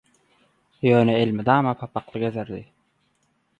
[0.91, 2.65] ýöne elmydam papakly gezerdi.